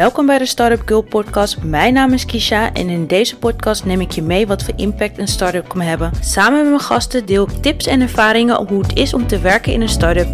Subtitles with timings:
[0.00, 1.62] Welkom bij de Startup Girl podcast.
[1.62, 5.18] Mijn naam is Kisha en in deze podcast neem ik je mee wat voor impact
[5.18, 6.10] een start-up kan hebben.
[6.20, 9.38] Samen met mijn gasten deel ik tips en ervaringen op hoe het is om te
[9.40, 10.28] werken in een start-up.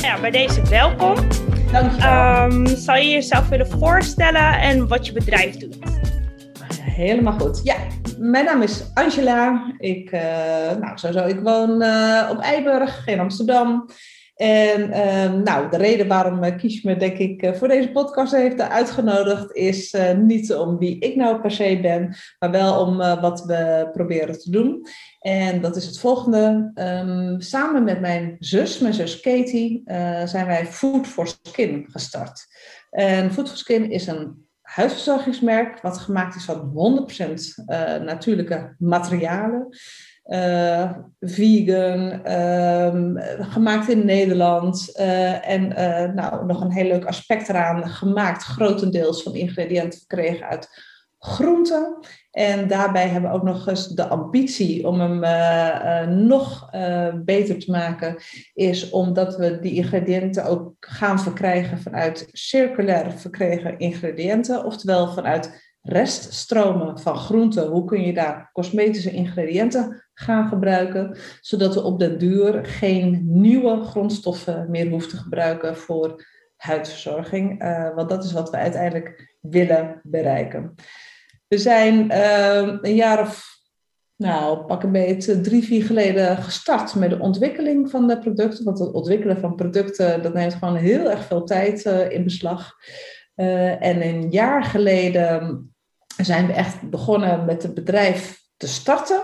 [0.00, 1.14] Ja, bij deze welkom.
[1.72, 2.44] Dankjewel.
[2.44, 5.76] Um, zou je jezelf willen voorstellen en wat je bedrijf doet?
[6.80, 7.60] Helemaal goed.
[7.62, 7.76] Ja,
[8.18, 9.72] mijn naam is Angela.
[9.78, 10.20] Ik, uh,
[10.80, 13.86] nou, sowieso, ik woon uh, op Eiburg in Amsterdam.
[14.34, 18.32] En uh, nou, de reden waarom uh, Kies me, denk ik, uh, voor deze podcast
[18.32, 23.44] heeft uitgenodigd, is niet om wie ik nou per se ben, maar wel om wat
[23.44, 24.86] we proberen te doen.
[25.18, 26.70] En dat is het volgende.
[26.74, 29.82] Um, samen met mijn zus, mijn zus Katie,
[30.24, 32.46] zijn wij Food for Skin gestart.
[32.90, 36.72] En Food for Skin is een huidverzorgingsmerk wat gemaakt is van
[37.60, 37.64] 100%
[38.04, 39.68] natuurlijke materialen.
[40.26, 40.90] Uh,
[41.20, 44.94] vegan, um, gemaakt in Nederland.
[45.00, 50.46] Uh, en uh, nou, nog een heel leuk aspect eraan, gemaakt grotendeels van ingrediënten gekregen
[50.46, 50.68] uit
[51.18, 51.98] groenten.
[52.30, 55.20] En daarbij hebben we ook nog eens de ambitie om hem
[56.24, 56.70] nog
[57.24, 58.16] beter te maken,
[58.54, 66.98] is omdat we die ingrediënten ook gaan verkrijgen vanuit circulair verkregen ingrediënten, oftewel vanuit reststromen
[66.98, 67.66] van groenten.
[67.66, 73.82] Hoe kun je daar cosmetische ingrediënten gaan gebruiken, zodat we op den duur geen nieuwe
[73.84, 76.26] grondstoffen meer hoeven te gebruiken voor
[76.56, 77.62] huidverzorging.
[77.62, 80.74] Uh, want dat is wat we uiteindelijk willen bereiken.
[81.48, 83.60] We zijn uh, een jaar of,
[84.16, 88.64] nou, pak een beetje drie, vier geleden gestart met de ontwikkeling van de producten.
[88.64, 92.72] Want het ontwikkelen van producten, dat neemt gewoon heel erg veel tijd uh, in beslag.
[93.36, 95.66] Uh, en een jaar geleden
[96.16, 99.22] zijn we echt begonnen met het bedrijf te starten.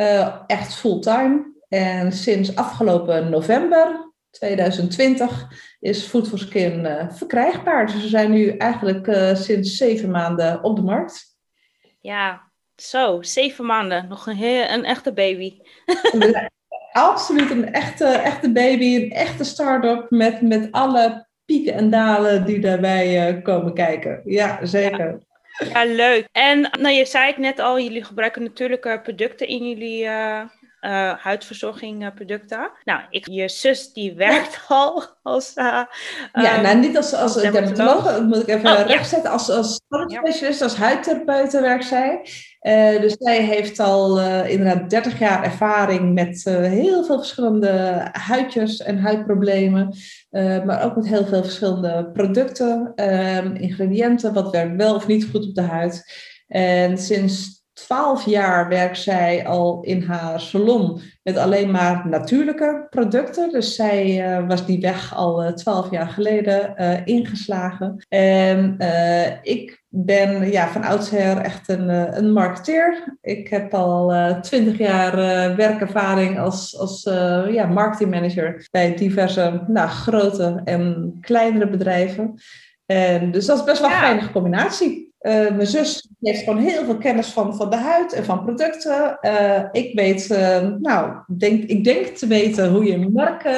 [0.00, 1.56] Uh, echt fulltime.
[1.68, 5.48] En sinds afgelopen november 2020
[5.80, 7.86] is Food for Skin uh, verkrijgbaar.
[7.86, 11.36] Dus we zijn nu eigenlijk uh, sinds zeven maanden op de markt.
[12.00, 14.08] Ja, zo, zeven maanden.
[14.08, 15.58] Nog een, heel, een echte baby.
[16.92, 22.60] Absoluut een echte, echte baby, een echte start-up met, met alle pieken en dalen die
[22.60, 24.20] daarbij komen kijken.
[24.24, 25.06] Ja, zeker.
[25.06, 25.27] Ja.
[25.58, 26.28] Ja, leuk.
[26.32, 30.42] En nou, je zei het net al, jullie gebruiken natuurlijke producten in jullie uh,
[30.80, 32.70] uh, huidverzorging producten.
[32.84, 35.82] Nou, ik, je zus die werkt al als uh,
[36.32, 39.30] Ja, nou niet als, als, als dermatoloog, dat moet ik even oh, rechtzetten.
[39.30, 39.36] Ja.
[39.36, 42.20] Als, als specialist, als huidtherapeut werkt zij.
[42.60, 48.98] Uh, dus zij heeft al inderdaad 30 jaar ervaring met heel veel verschillende huidjes en
[48.98, 49.94] huidproblemen.
[50.64, 52.92] maar ook met heel veel verschillende producten,
[53.54, 56.12] ingrediënten, wat werkt wel of niet goed op de huid.
[56.48, 63.50] En sinds 12 jaar werkt zij al in haar salon met alleen maar natuurlijke producten.
[63.50, 68.06] Dus zij uh, was die weg al uh, 12 jaar geleden uh, ingeslagen.
[68.08, 68.76] En
[69.42, 71.88] ik ben ja, van oudsher echt een,
[72.18, 73.16] een marketeer.
[73.20, 75.16] Ik heb al 20 jaar
[75.56, 77.02] werkervaring als, als
[77.50, 82.34] ja, marketingmanager bij diverse nou, grote en kleinere bedrijven.
[82.86, 85.07] En dus dat is best wel een fijne combinatie.
[85.20, 89.18] Uh, mijn zus heeft gewoon heel veel kennis van, van de huid en van producten.
[89.20, 93.48] Uh, ik weet, uh, nou, denk, ik denk te weten hoe je een merk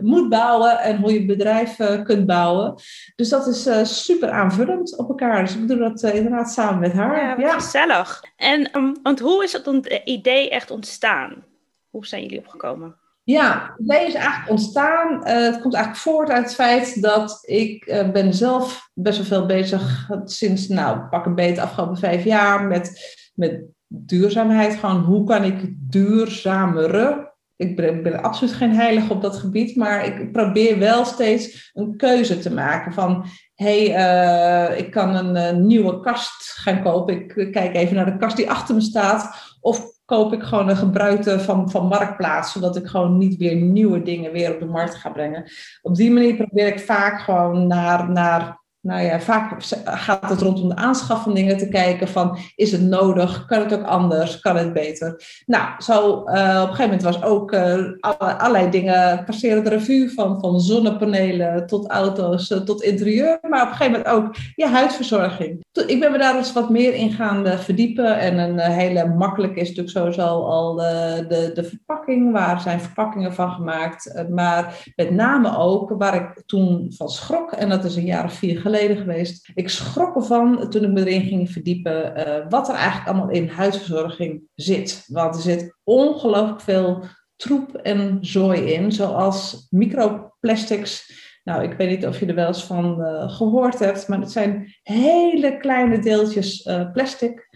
[0.00, 2.74] moet bouwen en hoe je een bedrijf kunt bouwen.
[3.16, 5.42] Dus dat is super aanvullend op elkaar.
[5.44, 7.40] Dus ik doe dat inderdaad samen met haar.
[7.40, 7.52] Ja, ja.
[7.52, 8.24] gezellig.
[8.36, 11.44] En um, want hoe is het idee echt ontstaan?
[11.90, 12.96] Hoe zijn jullie opgekomen?
[13.24, 15.14] Ja, idee is eigenlijk ontstaan.
[15.14, 19.26] Uh, het komt eigenlijk voort uit het feit dat ik uh, ben zelf best wel
[19.26, 24.74] veel bezig sinds, nou, pak een beetje afgelopen vijf jaar met, met duurzaamheid.
[24.74, 30.32] Gewoon hoe kan ik duurzamere ik ben, absoluut geen heilige op dat gebied, maar ik
[30.32, 33.24] probeer wel steeds een keuze te maken van,
[33.54, 37.14] hé, hey, uh, ik kan een, nieuwe kast gaan kopen.
[37.14, 39.56] Ik kijk even naar de kast die achter me staat.
[39.60, 44.02] Of koop ik gewoon een gebruikte van, van Marktplaats, zodat ik gewoon niet weer nieuwe
[44.02, 45.50] dingen weer op de markt ga brengen.
[45.82, 50.68] Op die manier probeer ik vaak gewoon naar, naar nou ja, vaak gaat het rondom
[50.68, 53.44] de aanschaf van dingen te kijken van, is het nodig?
[53.46, 54.40] Kan het ook anders?
[54.40, 55.42] Kan het beter?
[55.46, 57.54] Nou, zo uh, op een gegeven moment was ook
[58.00, 63.62] alle, allerlei dingen passeren de revue van, van zonnepanelen tot auto's, uh, tot interieur, maar
[63.62, 65.64] op een gegeven moment ook ja, huidverzorging.
[65.86, 69.68] Ik ben me daar eens wat meer in gaan verdiepen en een hele makkelijke is
[69.68, 75.94] natuurlijk sowieso al de, de verpakking, waar zijn verpakkingen van gemaakt, maar met name ook
[75.98, 79.50] waar ik toen van schrok, en dat is een jaar of vier geleden, geweest.
[79.54, 83.48] Ik schrok ervan toen ik me erin ging verdiepen uh, wat er eigenlijk allemaal in
[83.48, 85.04] huidverzorging zit.
[85.08, 87.04] Want er zit ongelooflijk veel
[87.36, 92.64] troep en zooi in, zoals microplastics, Nou, ik weet niet of je er wel eens
[92.64, 93.00] van
[93.30, 97.48] gehoord hebt, maar het zijn hele kleine deeltjes plastic.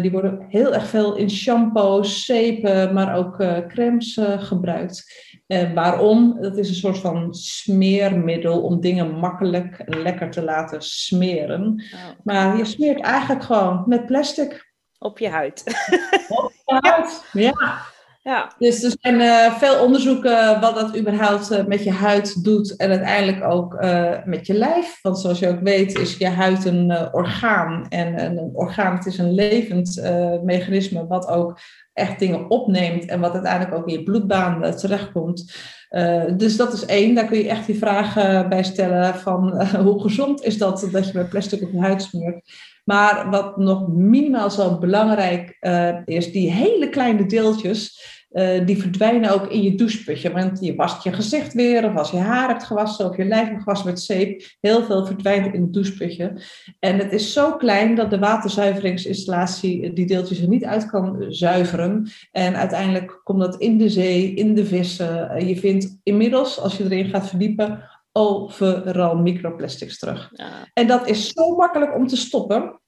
[0.00, 3.36] die worden heel erg veel in shampoos, zeepen, maar ook
[3.68, 5.04] crèmes gebruikt.
[5.52, 6.40] Uh, waarom?
[6.40, 11.84] Dat is een soort van smeermiddel om dingen makkelijk en lekker te laten smeren.
[11.94, 12.00] Oh.
[12.24, 14.70] Maar je smeert eigenlijk gewoon met plastic.
[14.98, 15.62] Op je huid.
[16.28, 17.50] Op je huid, ja.
[17.58, 17.91] ja.
[18.58, 22.90] Dus er zijn uh, veel onderzoeken wat dat überhaupt uh, met je huid doet en
[22.90, 23.84] uiteindelijk ook
[24.24, 24.98] met je lijf.
[25.02, 27.86] Want zoals je ook weet is je huid een orgaan.
[27.88, 30.02] En een orgaan, het is een levend
[30.42, 31.58] mechanisme wat ook
[31.92, 35.56] echt dingen opneemt en wat uiteindelijk ook in je bloedbaan terechtkomt.
[36.36, 40.42] Dus dat is één, daar kun je echt die vragen bij stellen van hoe gezond
[40.42, 42.50] is dat dat je met plastic op je huid smeert.
[42.84, 45.56] Maar wat nog minimaal zo belangrijk
[46.04, 48.00] is, die hele kleine deeltjes,
[48.32, 50.32] uh, die verdwijnen ook in je doucheputje.
[50.32, 53.48] Want je wast je gezicht weer, of als je haar hebt gewassen, of je lijf
[53.48, 54.42] hebt gewassen met zeep.
[54.60, 56.42] Heel veel verdwijnt in het doucheputje.
[56.78, 62.10] En het is zo klein dat de waterzuiveringsinstallatie die deeltjes er niet uit kan zuiveren.
[62.30, 65.46] En uiteindelijk komt dat in de zee, in de vissen.
[65.46, 70.30] Je vindt inmiddels, als je erin gaat verdiepen, overal microplastics terug.
[70.32, 70.50] Ja.
[70.72, 72.80] En dat is zo makkelijk om te stoppen.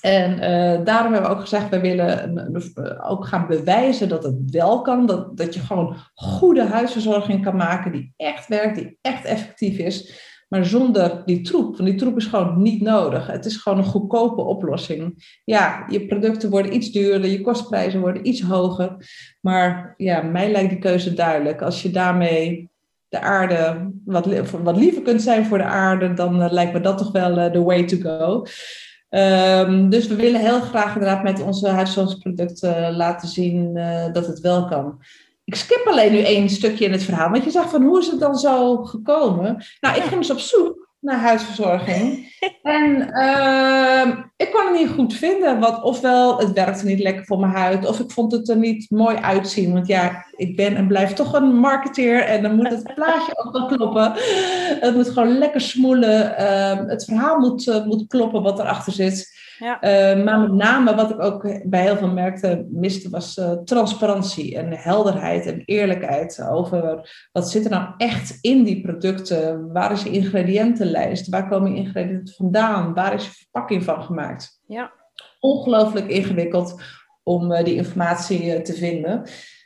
[0.00, 4.50] En uh, daarom hebben we ook gezegd, wij willen uh, ook gaan bewijzen dat het
[4.50, 5.06] wel kan.
[5.06, 10.28] Dat, dat je gewoon goede huisverzorging kan maken die echt werkt, die echt effectief is.
[10.48, 13.26] Maar zonder die troep, want die troep is gewoon niet nodig.
[13.26, 15.24] Het is gewoon een goedkope oplossing.
[15.44, 18.96] Ja, je producten worden iets duurder, je kostprijzen worden iets hoger.
[19.40, 21.62] Maar ja, mij lijkt die keuze duidelijk.
[21.62, 22.69] Als je daarmee
[23.10, 24.26] de aarde wat,
[24.62, 27.62] wat liever kunt zijn voor de aarde, dan uh, lijkt me dat toch wel de
[27.62, 28.44] way to go.
[29.18, 33.74] Um, dus we willen heel graag inderdaad met onze huisverzorgingsproducten laten zien
[34.12, 35.02] dat het wel kan.
[35.44, 38.06] Ik skip alleen nu één stukje in het verhaal, want je zegt van hoe is
[38.06, 39.64] het dan zo gekomen?
[39.80, 42.28] Nou, ik ging dus op zoek naar huisverzorging.
[42.62, 45.60] en uh, ik kon het niet goed vinden.
[45.60, 48.90] Want ofwel het werkte niet lekker voor mijn huid, of ik vond het er niet
[48.90, 49.72] mooi uitzien.
[49.72, 53.52] Want ja, ik ben en blijf toch een marketeer en dan moet het plaatje ook
[53.52, 54.12] wel kloppen.
[54.80, 56.34] Het moet gewoon lekker smoelen.
[56.40, 59.39] Uh, het verhaal moet, uh, moet kloppen wat erachter zit.
[59.60, 59.84] Ja.
[59.84, 64.56] Uh, maar met name wat ik ook bij heel veel merkte miste was uh, transparantie
[64.56, 69.72] en helderheid en eerlijkheid over wat zit er nou echt in die producten.
[69.72, 71.28] Waar is je ingrediëntenlijst?
[71.28, 72.94] Waar komen je ingrediënten vandaan?
[72.94, 74.60] Waar is je verpakking van gemaakt?
[74.66, 74.92] Ja.
[75.40, 76.82] Ongelooflijk ingewikkeld
[77.22, 79.22] om uh, die informatie te vinden.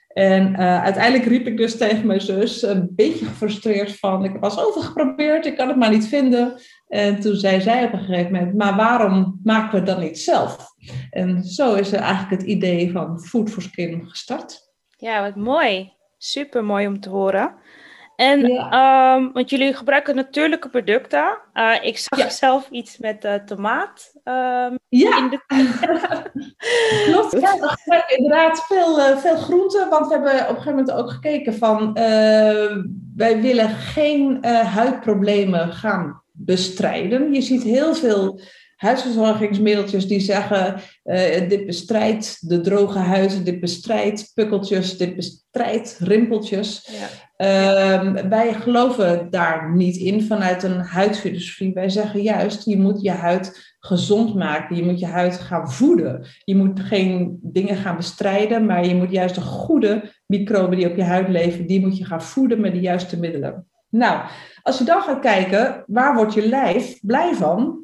[0.09, 4.45] En uh, uiteindelijk riep ik dus tegen mijn zus, een beetje gefrustreerd van, ik heb
[4.45, 6.55] al zoveel geprobeerd, ik kan het maar niet vinden.
[6.95, 10.19] En toen zei zij op een gegeven moment, maar waarom maken we het dan niet
[10.19, 10.57] zelf?
[11.11, 14.73] En zo is er eigenlijk het idee van Food for Skin gestart.
[14.97, 15.93] Ja, wat mooi.
[16.19, 17.55] Super mooi om te horen.
[18.17, 19.15] En, ja.
[19.17, 21.39] um, want jullie gebruiken natuurlijke producten.
[21.55, 24.13] Uh, ik zag zelf iets met uh, tomaat.
[24.25, 25.41] Um, ja, in de...
[27.11, 27.33] klopt.
[27.33, 29.89] Ja, we gebruiken inderdaad veel, uh, veel groenten.
[29.89, 31.93] Want we hebben op een gegeven moment ook gekeken van...
[33.17, 37.33] wij willen geen huidproblemen gaan bestrijden.
[37.33, 38.41] Je ziet heel veel
[38.77, 46.89] huisverzorgingsmiddeltjes die zeggen: uh, dit bestrijdt de droge huizen, dit bestrijdt pukkeltjes, dit bestrijdt rimpeltjes.
[46.99, 47.23] Ja.
[47.37, 51.73] Uh, wij geloven daar niet in vanuit een huidfilosofie.
[51.73, 56.27] Wij zeggen juist: je moet je huid gezond maken, je moet je huid gaan voeden.
[56.45, 60.97] Je moet geen dingen gaan bestrijden, maar je moet juist de goede microben die op
[60.97, 63.67] je huid leven, die moet je gaan voeden met de juiste middelen.
[63.95, 64.21] Nou,
[64.63, 67.83] als je dan gaat kijken, waar wordt je lijf blij van?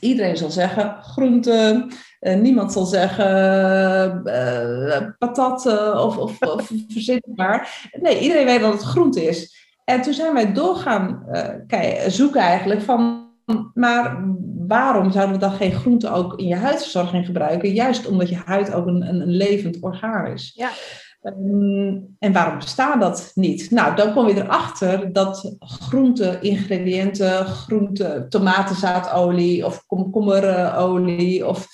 [0.00, 1.92] Iedereen zal zeggen groenten.
[2.20, 3.26] Uh, niemand zal zeggen
[4.26, 6.70] uh, patat of, of, of.
[8.00, 9.62] Nee, iedereen weet dat het groente is.
[9.84, 11.26] En toen zijn wij doorgaan
[11.68, 13.22] uh, zoeken eigenlijk van...
[13.74, 14.24] Maar
[14.66, 17.72] waarom zouden we dan geen groente ook in je huidverzorging gebruiken?
[17.72, 20.52] Juist omdat je huid ook een, een, een levend orgaan is.
[20.54, 20.70] Ja.
[21.24, 23.70] Ehm, en waarom bestaat dat niet?
[23.70, 31.66] Nou, dan kom je erachter dat groente, ingrediënten, groente, tomatenzaadolie of komkommerolie of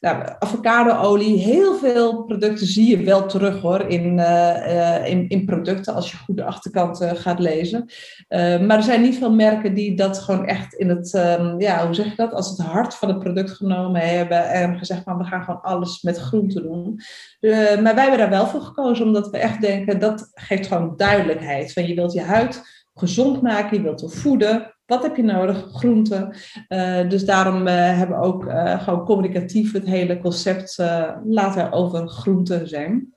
[0.00, 5.94] nou, avocadoolie, heel veel producten zie je wel terug hoor in, uh, in, in, producten
[5.94, 7.84] als je goed de achterkant uh, gaat lezen.
[8.28, 11.94] Maar er zijn niet veel merken die dat gewoon echt in het, um, ja, hoe
[11.94, 15.24] zeg je dat, als het hart van het product genomen hebben en gezegd van we
[15.24, 17.00] gaan gewoon alles met groente doen.
[17.82, 21.72] maar wij hebben daar wel voor gekozen omdat we echt denken dat geeft gewoon duidelijkheid.
[21.72, 22.62] Van je wilt je huid
[22.94, 24.74] gezond maken, je wilt er voeden.
[24.90, 25.66] Wat heb je nodig?
[25.72, 26.34] Groenten.
[26.68, 30.78] Uh, dus daarom uh, hebben we ook uh, gewoon communicatief het hele concept
[31.24, 33.14] laten over groenten zijn.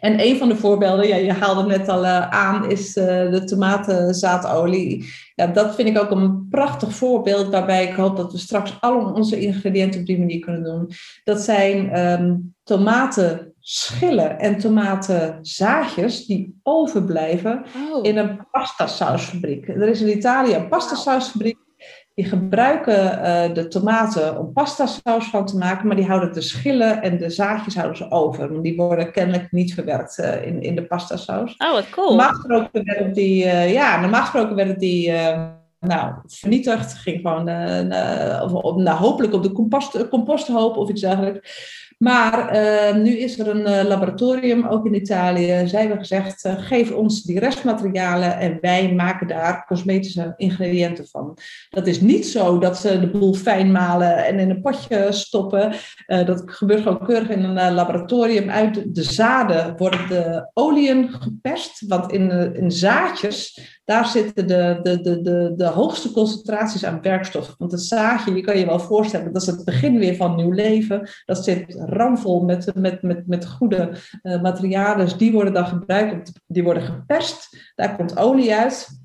[0.00, 5.12] En een van de voorbeelden, ja, je haalde net al aan, is de tomatenzaadolie.
[5.34, 9.12] Ja, dat vind ik ook een prachtig voorbeeld waarbij ik hoop dat we straks al
[9.12, 10.90] onze ingrediënten op die manier kunnen doen.
[11.24, 12.54] Dat zijn um,
[13.66, 18.04] tomatenschillen en tomatenzaadjes die overblijven oh.
[18.04, 19.68] in een pastasausfabriek.
[19.68, 21.56] Er is in Italië een pastasausfabriek
[22.14, 26.40] die gebruiken uh, de tomaten om pasta saus van te maken, maar die houden de
[26.40, 28.52] schillen en de zaadjes houden ze over.
[28.52, 31.54] Want die worden kennelijk niet verwerkt uh, in, in de pasta saus.
[31.56, 32.08] Oh, wat cool.
[32.08, 35.12] Normaal gesproken werden die, uh, ja, normaal gesproken werden die
[35.80, 36.94] nou, vernietigd.
[36.94, 37.48] Ging gewoon
[38.42, 41.84] of, nou, hopelijk op de compost, composthoop of iets dergelijks.
[41.96, 45.68] Maar uh, nu is er een uh, laboratorium, ook in Italië.
[45.68, 51.38] Zij hebben gezegd, uh, geef ons die restmaterialen en wij maken daar cosmetische ingrediënten van.
[51.68, 55.72] Dat is niet zo dat ze de boel fijn malen en in een potje stoppen.
[56.06, 58.50] dat gebeurt gewoon keurig in een laboratorium.
[58.50, 65.00] Uit de zaden worden de oliën geperst, want in, in zaadjes daar zitten de, de,
[65.00, 67.54] de, de, de hoogste concentraties aan werkstoffen.
[67.58, 70.50] Want het zaadje, je kan je wel voorstellen, dat is het begin weer van nieuw
[70.50, 71.08] leven.
[71.24, 75.04] Dat zit ramvol met, met, met, met goede uh, materialen.
[75.04, 77.72] Dus die worden dan gebruikt, die worden geperst.
[77.74, 79.04] Daar komt olie uit.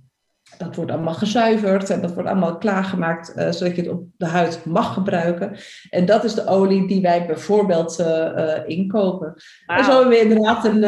[0.61, 4.25] Dat wordt allemaal gezuiverd en dat wordt allemaal klaargemaakt uh, zodat je het op de
[4.25, 5.57] huid mag gebruiken.
[5.89, 9.33] En dat is de olie die wij bijvoorbeeld uh, uh, inkopen.
[9.65, 9.77] Wow.
[9.77, 10.83] En zo hebben we inderdaad een,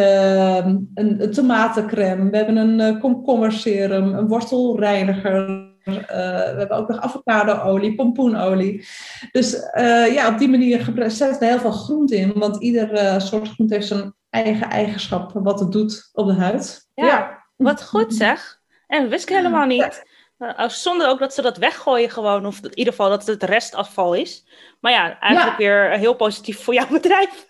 [0.94, 5.72] een, een, tomatencrème, we hebben een komkommerserum, een wortelreiniger.
[5.86, 8.86] Uh, we hebben ook nog avocadoolie, pompoenolie.
[9.32, 12.34] Dus uh, ja, op die manier zetten we heel veel groente in.
[12.36, 16.89] Want ieder uh, soort groente heeft zijn eigen eigenschap wat het doet op de huid.
[16.94, 17.44] Ja, ja.
[17.56, 18.62] wat goed zeg.
[18.93, 20.03] En wist ik helemaal niet.
[20.38, 20.69] Ja.
[20.69, 22.45] Zonder ook dat ze dat weggooien gewoon.
[22.45, 24.45] Of in ieder geval dat het restafval is.
[24.79, 25.65] Maar ja, eigenlijk ja.
[25.65, 27.45] weer heel positief voor jouw bedrijf.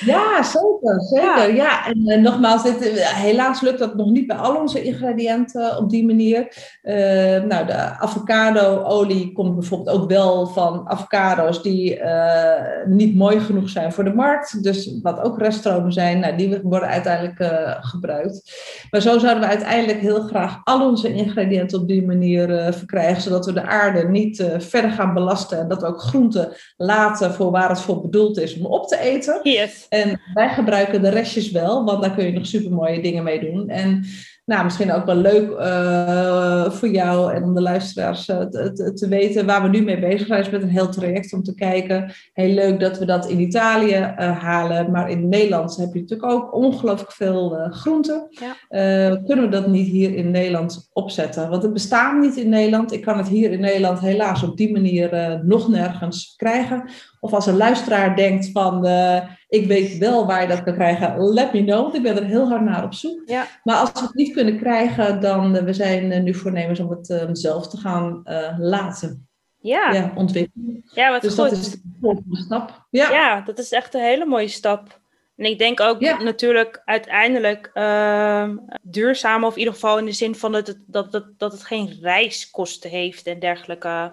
[0.00, 1.00] Ja, zeker.
[1.00, 1.54] zeker.
[1.54, 1.64] Ja.
[1.64, 1.86] ja.
[1.86, 6.06] En, en nogmaals, dit, helaas lukt dat nog niet bij al onze ingrediënten op die
[6.06, 6.48] manier.
[6.82, 6.94] Uh,
[7.42, 12.52] nou, de avocado-olie komt bijvoorbeeld ook wel van avocado's die uh,
[12.86, 14.62] niet mooi genoeg zijn voor de markt.
[14.62, 18.52] Dus wat ook reststromen zijn, nou, die worden uiteindelijk uh, gebruikt.
[18.90, 23.46] Maar zo zouden we uiteindelijk heel graag al onze ingrediënten op die manier verkrijgen, zodat
[23.46, 27.68] we de aarde niet verder gaan belasten en dat we ook groenten laten voor waar
[27.68, 29.40] het voor bedoeld is om op te eten.
[29.42, 29.73] Yes.
[29.88, 33.52] En wij gebruiken de restjes wel, want daar kun je nog super mooie dingen mee
[33.52, 33.68] doen.
[33.68, 34.04] En
[34.46, 39.08] nou, misschien ook wel leuk uh, voor jou en om de luisteraars uh, te, te,
[39.08, 40.40] weten waar we nu mee bezig zijn.
[40.40, 42.12] Is met een heel traject om te kijken.
[42.32, 46.32] Heel leuk dat we dat in Italië uh, halen, maar in Nederland heb je natuurlijk
[46.32, 48.26] ook ongelooflijk veel groenten.
[48.28, 48.56] Ja.
[49.26, 51.50] kunnen we dat niet hier in Nederland opzetten?
[51.50, 52.92] Want het bestaat niet in Nederland.
[52.92, 56.90] Ik kan het hier in Nederland helaas op die manier nog nergens krijgen.
[57.24, 58.86] Of als een luisteraar denkt van
[59.48, 61.32] ik weet wel waar je dat kan krijgen.
[61.32, 63.22] Let me know, want ik ben er heel hard naar op zoek.
[63.26, 63.46] Ja.
[63.62, 66.90] Maar als we het niet kunnen krijgen, dan uh, we zijn uh, nu voornemens om
[66.90, 68.22] het zelf te gaan
[68.58, 69.28] laten
[69.64, 69.92] ja.
[69.92, 70.84] Ja, ontwikkelen.
[70.94, 71.50] Ja, wat dus goed.
[71.50, 72.86] dat is de volgende stap.
[72.90, 73.10] Ja.
[73.10, 75.00] ja, dat is echt een hele mooie stap.
[75.36, 76.22] En ik denk ook ja.
[76.22, 78.48] natuurlijk uiteindelijk uh,
[78.82, 81.64] duurzaam, of in ieder geval in de zin van dat het, dat, dat, dat het
[81.64, 84.12] geen reiskosten heeft en dergelijke.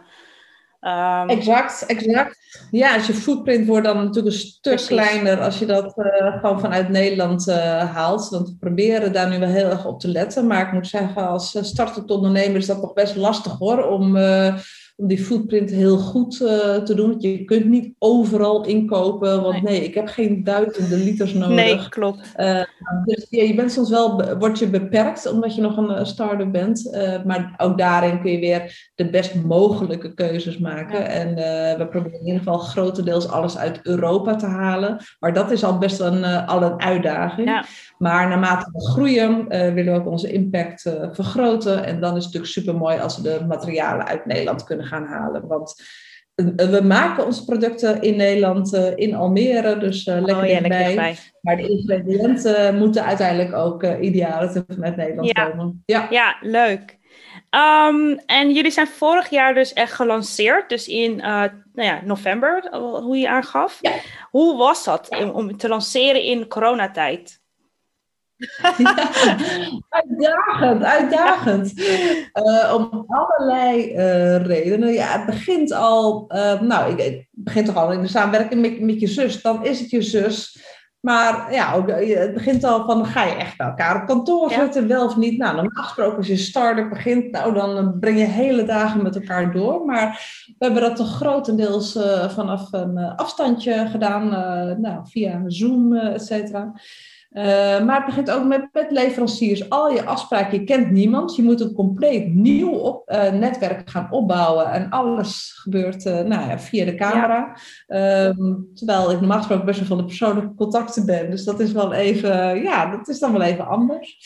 [0.82, 2.38] Um, exact, exact.
[2.72, 4.88] Ja, als je footprint wordt dan natuurlijk een stuk precies.
[4.88, 7.56] kleiner als je dat uh, gewoon vanuit Nederland uh,
[7.94, 8.30] haalt.
[8.30, 10.48] Want we proberen daar nu wel heel erg op te letten.
[10.48, 13.84] Maar ik moet zeggen, als startend ondernemer is dat nog best lastig hoor.
[13.84, 14.56] Om, uh,
[15.02, 17.10] om die footprint heel goed te doen.
[17.10, 19.42] Want je kunt niet overal inkopen.
[19.42, 21.56] Want nee, nee ik heb geen duizenden liters nodig.
[21.56, 22.34] Nee, klopt.
[23.06, 26.90] dus ja, je bent soms wel, word je beperkt omdat je nog een start-up bent.
[27.26, 31.00] maar ook daarin kun je weer de best mogelijke keuzes maken.
[31.00, 31.06] Ja.
[31.06, 31.36] En
[31.78, 34.98] we proberen in ieder geval grotendeels alles uit Europa te halen.
[35.20, 37.48] Maar dat is al best een, al een uitdaging.
[37.48, 37.66] Ja.
[38.02, 41.86] Maar naarmate we groeien, uh, willen we ook onze impact uh, vergroten.
[41.86, 45.06] En dan is het natuurlijk super mooi als we de materialen uit Nederland kunnen gaan
[45.06, 45.48] halen.
[45.48, 45.84] Want
[46.56, 51.18] we maken onze producten in Nederland, in Almere, dus lekker, oh, ja, lekker dichtbij.
[51.42, 55.50] Maar de ingrediënten moeten uiteindelijk ook ideaal vanuit Nederland ja.
[55.50, 55.84] komen.
[55.86, 56.08] Ja.
[56.10, 57.00] ja, leuk.
[57.90, 61.24] Um, en jullie zijn vorig jaar dus echt gelanceerd, dus in uh,
[61.74, 63.80] nou ja, november, hoe je aangaf.
[64.30, 67.41] Hoe was dat om te lanceren in coronatijd?
[68.78, 68.96] Ja,
[69.90, 71.80] uitdagend, uitdagend.
[71.80, 74.94] Uh, om allerlei uh, redenen.
[74.94, 78.82] Ja, het begint al, uh, nou, ik, het begint toch al in de samenwerking met,
[78.82, 79.42] met je zus.
[79.42, 80.64] Dan is het je zus
[81.00, 84.88] Maar ja, ook, het begint al van, ga je echt bij elkaar op kantoor zitten,
[84.88, 85.38] wel of niet?
[85.38, 89.54] Nou, normaal gesproken als je start-up begint, nou, dan breng je hele dagen met elkaar
[89.54, 89.86] door.
[89.86, 90.26] Maar
[90.58, 94.30] we hebben dat toch grotendeels vanaf een afstandje gedaan,
[94.82, 96.74] nou, via Zoom, et cetera.
[97.32, 97.44] Uh,
[97.86, 99.70] maar het begint ook met, met, leveranciers.
[99.70, 101.36] Al je afspraken, je kent niemand.
[101.36, 104.72] Je moet een compleet nieuw op, uh, netwerk gaan opbouwen.
[104.72, 107.58] En alles gebeurt uh, nou ja, via de camera.
[107.88, 108.26] Ja.
[108.26, 111.30] Um, terwijl ik normaal gesproken best wel van de persoonlijke contacten ben.
[111.30, 114.18] Dus dat is wel even, ja, dat is dan wel even anders.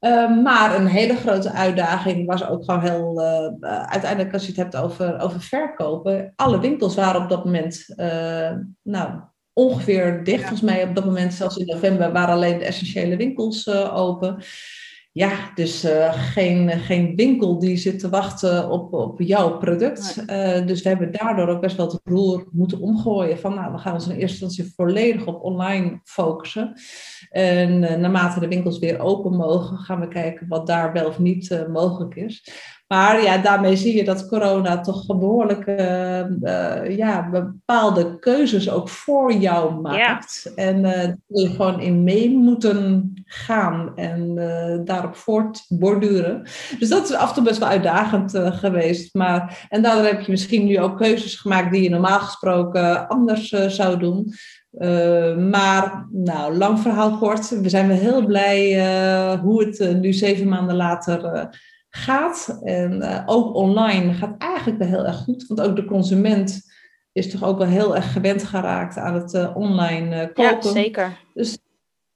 [0.00, 4.56] Uh, maar een hele grote uitdaging was ook gewoon heel, uh, uiteindelijk als je het
[4.56, 6.32] hebt over, over verkopen.
[6.36, 7.94] Alle winkels waren op dat moment,
[8.82, 9.20] nou,
[9.56, 10.40] ongeveer dicht.
[10.40, 14.42] Volgens mij op dat moment, zelfs in november, waren alleen de essentiële winkels uh, open.
[15.12, 20.24] Ja, dus uh, geen, geen winkel die zit te wachten op, op jouw product.
[20.26, 23.38] Uh, dus we hebben daardoor ook best wel het roer moeten omgooien.
[23.38, 26.72] Van nou, we gaan ons in eerste instantie volledig op online focussen.
[27.30, 31.66] En naarmate de winkels weer open mogen, gaan we kijken wat daar wel of niet
[31.72, 32.48] mogelijk is.
[32.86, 39.32] Maar ja, daarmee zie je dat corona toch behoorlijk uh, ja, bepaalde keuzes ook voor
[39.32, 40.52] jou maakt.
[40.54, 44.34] En uh, daar je gewoon in mee moeten gaan en
[44.84, 46.42] daarop voortborduren.
[46.78, 49.14] Dus dat is af en toe best wel uitdagend geweest.
[49.14, 53.48] Maar, en daardoor heb je misschien nu ook keuzes gemaakt die je normaal gesproken anders
[53.48, 54.32] zou doen.
[55.50, 57.60] maar, nou, lang verhaal kort.
[57.60, 61.48] We zijn wel heel blij hoe het nu zeven maanden later
[61.96, 62.58] gaat.
[62.62, 65.46] En uh, ook online gaat eigenlijk wel heel erg goed.
[65.46, 66.60] Want ook de consument
[67.12, 70.68] is toch ook wel heel erg gewend geraakt aan het uh, online uh, kopen.
[70.68, 71.18] Ja, zeker.
[71.34, 71.58] Dus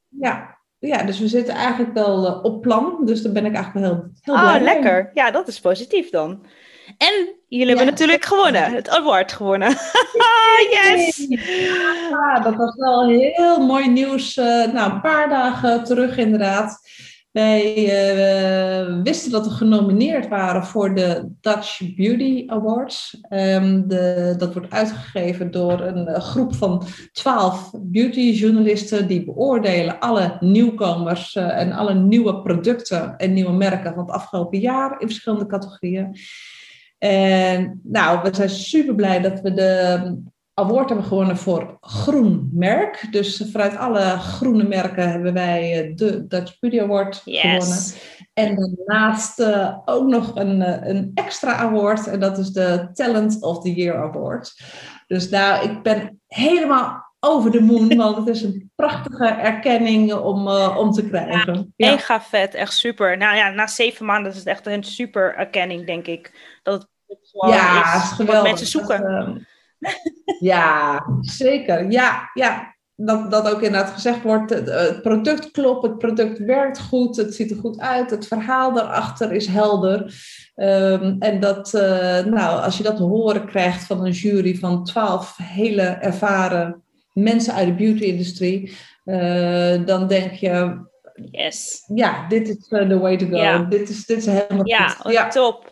[0.08, 3.00] ja, ja, dus we zitten eigenlijk wel op plan.
[3.04, 5.10] Dus daar ben ik eigenlijk wel heel, heel oh, blij lekker.
[5.14, 6.44] Ja, dat is positief dan.
[6.98, 9.68] En jullie hebben natuurlijk gewonnen, het award gewonnen.
[10.70, 11.26] yes!
[12.10, 14.34] Ja, dat was wel heel mooi nieuws.
[14.34, 16.80] nou, een paar dagen terug inderdaad.
[17.30, 23.18] Wij uh, wisten dat we genomineerd waren voor de Dutch Beauty Awards.
[23.28, 30.36] Um, de, dat wordt uitgegeven door een uh, groep van twaalf beautyjournalisten die beoordelen alle
[30.40, 35.46] nieuwkomers uh, en alle nieuwe producten en nieuwe merken van het afgelopen jaar in verschillende
[35.46, 36.16] categorieën.
[36.98, 40.00] En nou, we zijn super blij dat we de
[40.60, 43.06] award hebben gewonnen voor groen merk.
[43.10, 47.78] Dus vanuit alle groene merken hebben wij eh, de Dutch Beauty Award gewonnen.
[48.32, 52.06] En daarnaast uh, ook nog een, eh, een extra award.
[52.06, 54.60] En dat is de Talent of the Year Award.
[55.06, 57.96] Dus nou, ik ben helemaal over de moon.
[57.96, 61.72] Want het is een prachtige erkenning om, uh, om te krijgen.
[61.76, 63.16] Ja, Mega vet, echt super.
[63.16, 66.58] Nou ja, na zeven maanden is het echt een super erkenning, denk ik.
[66.62, 69.02] Dat het gewoon ja, is, wat mensen zoeken.
[69.02, 69.49] Dat,
[70.40, 71.90] ja, zeker.
[71.90, 72.78] Ja, ja.
[73.02, 77.50] Dat, dat ook inderdaad gezegd wordt, het, product klopt, het product werkt goed, het ziet
[77.50, 80.14] er goed uit, het verhaal daarachter is helder.
[80.56, 81.82] Um, en dat, uh,
[82.24, 87.54] nou, als je dat te horen krijgt van een jury van twaalf hele ervaren mensen
[87.54, 90.78] uit de beauty-industrie, uh, dan denk je,
[91.30, 91.84] yes.
[91.94, 93.36] ja, dit is uh, the way to go.
[93.36, 93.58] Ja.
[93.58, 95.12] Dit, is, dit is helemaal ja, goed.
[95.12, 95.69] Ja, top.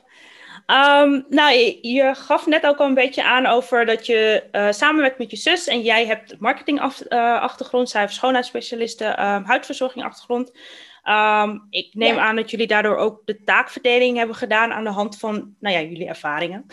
[0.70, 4.70] Um, nou, je, je, gaf net ook al een beetje aan over dat je uh,
[4.70, 10.52] samenwerkt met je zus en jij hebt marketingachtergrond, uh, zij heeft schoonheidsspecialisten, um, huidverzorging achtergrond.
[11.04, 12.20] Um, ik neem ja.
[12.20, 15.80] aan dat jullie daardoor ook de taakverdeling hebben gedaan aan de hand van, nou ja,
[15.80, 16.66] jullie ervaringen.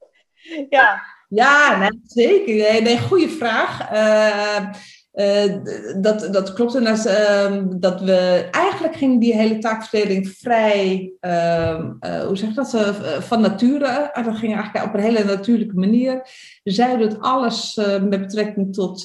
[0.70, 2.54] ja, ja nee, zeker.
[2.54, 3.92] Nee, nee, goede vraag.
[3.92, 4.72] Uh,
[5.14, 5.54] uh,
[5.96, 7.06] dat, dat klopt inderdaad.
[7.06, 13.20] Uh, dat we eigenlijk ging die hele taakverdeling vrij, uh, hoe zeg je dat, uh,
[13.20, 14.10] van nature.
[14.24, 16.28] Dat ging eigenlijk op een hele natuurlijke manier.
[16.62, 19.04] Zij doet alles met betrekking tot,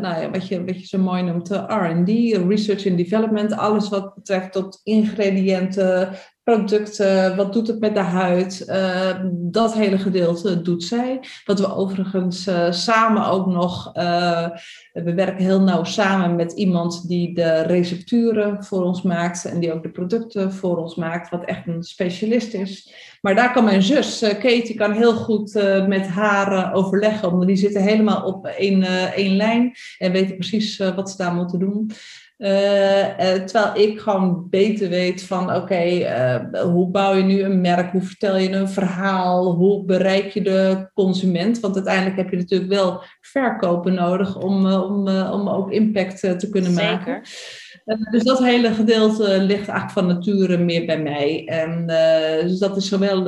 [0.00, 2.08] nou ja, wat, je, wat je zo mooi noemt, R&D,
[2.48, 3.52] Research and Development.
[3.52, 6.10] Alles wat betreft tot ingrediënten,
[6.54, 8.64] producten, wat doet het met de huid.
[8.68, 11.20] Uh, dat hele gedeelte doet zij.
[11.44, 14.48] Wat we overigens uh, samen ook nog, uh,
[14.92, 19.72] we werken heel nauw samen met iemand die de recepturen voor ons maakt en die
[19.72, 22.92] ook de producten voor ons maakt, wat echt een specialist is.
[23.20, 25.54] Maar daar kan mijn zus, Katie, kan heel goed
[25.86, 28.82] met haar overleggen, omdat die zitten helemaal op één,
[29.14, 31.90] één lijn en weten precies wat ze daar moeten doen.
[32.38, 37.42] Uh, uh, terwijl ik gewoon beter weet van oké, okay, uh, hoe bouw je nu
[37.42, 37.92] een merk?
[37.92, 39.54] Hoe vertel je een verhaal?
[39.54, 41.60] Hoe bereik je de consument?
[41.60, 46.72] Want uiteindelijk heb je natuurlijk wel verkopen nodig om, om, om ook impact te kunnen
[46.72, 46.90] Zeker.
[46.90, 47.22] maken.
[48.10, 51.44] dus dat hele gedeelte ligt eigenlijk van nature meer bij mij.
[51.46, 51.86] En
[52.46, 53.20] dus dat is zowel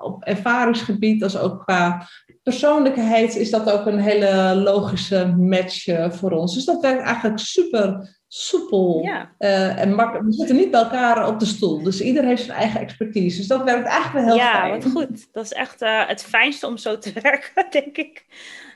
[0.00, 2.08] op ervaringsgebied als ook qua
[2.42, 6.54] persoonlijkheid is dat ook een hele logische match voor ons.
[6.54, 9.30] Dus dat werkt eigenlijk super soepel ja.
[9.76, 10.26] en makkelijk.
[10.26, 11.82] We zitten niet bij elkaar op de stoel.
[11.82, 13.36] Dus ieder heeft zijn eigen expertise.
[13.36, 14.66] Dus dat werkt eigenlijk wel heel ja, fijn.
[14.66, 15.32] Ja, wat goed.
[15.32, 18.26] Dat is echt het fijnste om zo te werken, denk ik.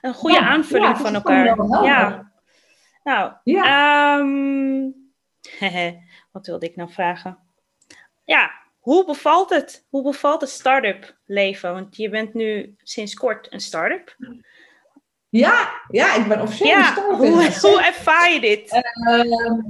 [0.01, 1.57] Een goede aanvulling van elkaar.
[1.85, 2.33] Ja.
[3.05, 3.33] Nou.
[4.21, 4.95] Um,
[6.33, 7.39] wat wilde ik nou vragen?
[8.25, 9.87] Ja, hoe bevalt het?
[9.89, 11.73] Hoe bevalt het start-up leven?
[11.73, 14.17] Want je bent nu sinds kort een start-up.
[15.37, 16.95] Ja, ja, ik ben officieel ja.
[16.95, 18.83] Hoe, hoe ervaar je dit?
[19.09, 19.61] Uh,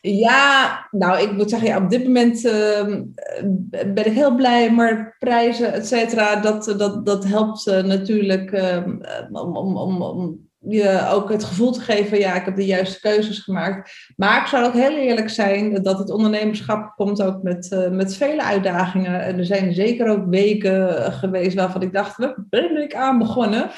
[0.00, 2.86] ja, nou, ik moet zeggen, ja, op dit moment uh,
[3.86, 8.96] ben ik heel blij, maar prijzen, et cetera, dat, dat, dat helpt uh, natuurlijk ehm,
[9.32, 13.00] om, om, om, om je ook het gevoel te geven, ja, ik heb de juiste
[13.00, 13.92] keuzes gemaakt.
[14.16, 18.16] Maar ik zou ook heel eerlijk zijn dat het ondernemerschap komt ook met, uh, met
[18.16, 19.22] vele uitdagingen.
[19.22, 23.70] En er zijn zeker ook weken geweest waarvan ik dacht, waar ben ik aan begonnen?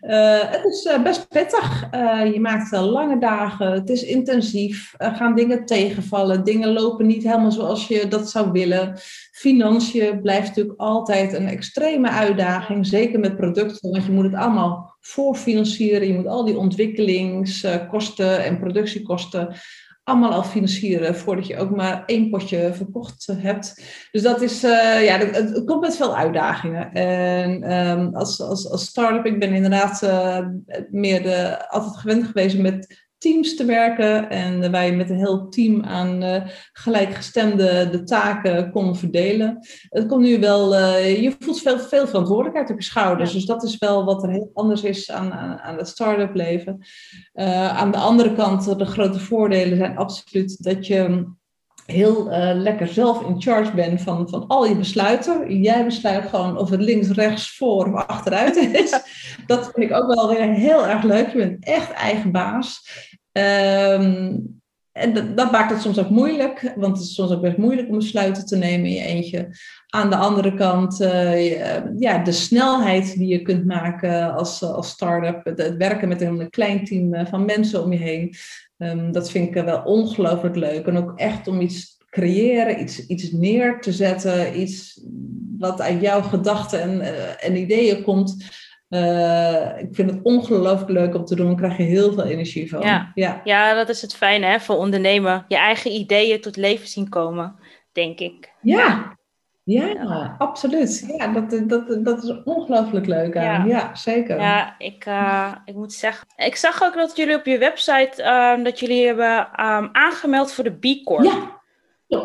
[0.00, 1.88] Uh, het is uh, best pittig.
[2.32, 4.94] je maakt lange dagen, het is intensief.
[4.96, 8.98] Er gaan dingen tegenvallen, dingen lopen niet helemaal zoals je dat zou willen.
[9.32, 14.96] Financiën blijft natuurlijk altijd een extreme uitdaging, zeker met producten, want je moet het allemaal
[15.00, 16.08] voorfinancieren.
[16.08, 19.54] Je moet al die ontwikkelingskosten en productiekosten
[20.04, 23.82] allemaal al financieren voordat je ook maar één potje verkocht hebt.
[24.10, 26.92] Dus dat is, uh, ja, het, komt met veel uitdagingen.
[26.92, 30.46] En um, als, als, als start-up, ik ben inderdaad uh,
[30.90, 34.30] meer de, altijd gewend geweest met teams te werken.
[34.30, 39.58] En wij met een heel team aan uh, gelijkgestemde de taken konden verdelen.
[39.88, 43.32] Het komt nu wel, uh, je voelt veel, veel verantwoordelijkheid op je schouders.
[43.32, 46.86] Dus dat is wel wat er heel anders is aan, aan, aan het start-up leven.
[47.34, 51.26] Uh, aan de andere kant, de grote voordelen zijn absoluut dat je
[51.86, 55.60] heel uh, lekker zelf in charge bent van, van al je besluiten.
[55.62, 58.90] Jij besluit gewoon of het links, rechts, voor of achteruit is.
[59.46, 61.30] Dat vind ik ook wel weer heel erg leuk.
[61.30, 62.82] Je bent echt eigen baas.
[63.38, 67.56] Um, en dat, dat, maakt het soms ook moeilijk, want het is soms ook best
[67.56, 69.48] moeilijk om besluiten te nemen in je eentje.
[69.88, 75.44] Aan de andere kant, uh, ja, de snelheid die je kunt maken als, als start-up,
[75.44, 78.34] het, werken met een klein team van mensen om je heen,
[78.78, 80.86] um, dat vind ik wel ongelooflijk leuk.
[80.86, 85.00] En ook echt om iets te creëren, iets, iets neer te zetten, iets
[85.58, 87.00] wat uit jouw gedachten en,
[87.40, 88.36] en ideeën komt.
[88.94, 91.46] Uh, ik vind het ongelooflijk leuk om te doen.
[91.46, 92.80] Daar krijg je heel veel energie van.
[92.80, 93.40] Ja, ja.
[93.44, 95.44] ja dat is het fijne hè, voor ondernemen.
[95.48, 97.56] Je eigen ideeën tot leven zien komen,
[97.92, 98.52] denk ik.
[98.60, 99.16] Ja,
[99.64, 100.34] ja, ja.
[100.38, 101.14] absoluut.
[101.16, 103.68] Ja, dat, dat, dat is ongelooflijk leuk aan.
[103.68, 104.40] Ja, ja zeker.
[104.40, 106.26] Ja, ik, uh, ik moet zeggen.
[106.36, 110.64] Ik zag ook dat jullie op je website uh, dat jullie hebben um, aangemeld voor
[110.64, 111.24] de B Corp.
[111.24, 111.62] Ja.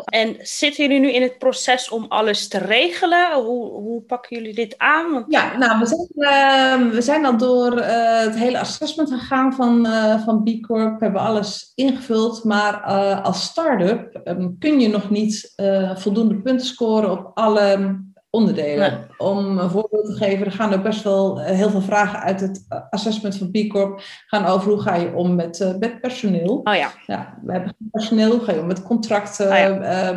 [0.04, 3.32] En zitten jullie nu in het proces om alles te regelen?
[3.34, 5.12] Hoe, hoe pakken jullie dit aan?
[5.12, 5.24] Want...
[5.28, 9.86] Ja, nou, we zijn, uh, we zijn al door uh, het hele assessment gegaan van,
[9.86, 10.98] uh, van B Corp.
[10.98, 12.44] We hebben alles ingevuld.
[12.44, 12.82] Maar
[13.22, 15.54] als start-up um, kun je nog niet
[15.94, 17.98] voldoende punten scoren op alle
[18.30, 19.06] onderdelen.
[19.18, 22.40] Om een voorbeeld te geven, er gaan ook best wel eh, heel veel vragen uit
[22.40, 26.60] het assessment van B Corp gaan over hoe ga je om met, uh, met personeel.
[26.64, 26.90] Oh ja.
[27.06, 27.38] ja.
[27.42, 29.46] We hebben personeel, hoe ga je om met contracten.
[29.46, 30.14] Oh ja.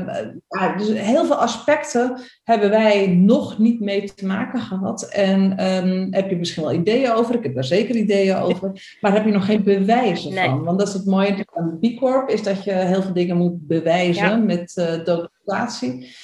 [0.49, 5.04] uh, dus heel veel aspecten hebben wij nog niet mee te maken gehad.
[5.04, 7.36] En um, heb je misschien wel ideeën over?
[7.36, 8.97] Ik heb daar zeker ideeën over.
[9.02, 10.49] Maar heb je nog geen bewijzen nee.
[10.49, 10.63] van?
[10.63, 13.67] Want dat is het mooie aan B Corp, is dat je heel veel dingen moet
[13.67, 14.36] bewijzen ja.
[14.36, 16.15] met documentatie.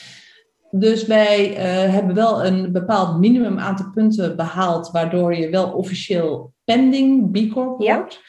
[0.71, 6.53] Dus wij uh, hebben wel een bepaald minimum aantal punten behaald, waardoor je wel officieel
[6.63, 8.13] pending B Corp wordt.
[8.13, 8.27] Ja.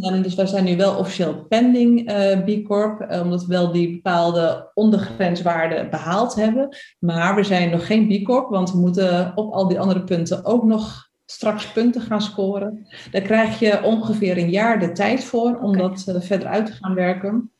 [0.00, 3.90] En dus wij zijn nu wel officieel pending uh, B Corp, omdat we wel die
[3.90, 6.76] bepaalde ondergrenswaarden behaald hebben.
[6.98, 10.44] Maar we zijn nog geen B Corp, want we moeten op al die andere punten
[10.44, 12.86] ook nog straks punten gaan scoren.
[13.10, 15.80] Daar krijg je ongeveer een jaar de tijd voor om okay.
[15.80, 17.50] dat uh, verder uit te gaan werken.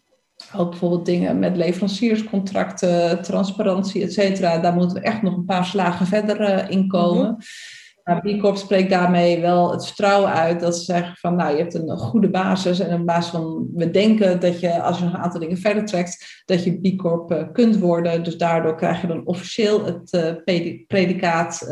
[0.56, 4.58] Ook bijvoorbeeld dingen met leverancierscontracten, transparantie, et cetera.
[4.58, 7.36] Daar moeten we echt nog een paar slagen verder uh, in komen.
[8.04, 11.62] Maar B Corp spreekt daarmee wel het vertrouwen uit dat ze zeggen van nou, je
[11.62, 15.12] hebt een goede basis en een basis van we denken dat je als je nog
[15.12, 18.24] een aantal dingen verder trekt, dat je B Corp uh, kunt worden.
[18.24, 20.12] Dus daardoor krijg je dan officieel het
[20.46, 21.68] uh, predicaat